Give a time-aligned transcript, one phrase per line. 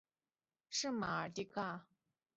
[0.71, 1.85] 圣马尔蒂阿。